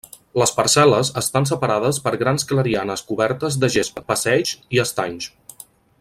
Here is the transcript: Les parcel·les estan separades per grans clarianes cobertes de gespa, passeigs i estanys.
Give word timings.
Les 0.41 0.51
parcel·les 0.59 1.11
estan 1.21 1.45
separades 1.49 1.99
per 2.07 2.13
grans 2.23 2.47
clarianes 2.53 3.05
cobertes 3.13 3.59
de 3.65 3.73
gespa, 3.79 4.05
passeigs 4.13 4.55
i 4.79 4.83
estanys. 4.89 5.29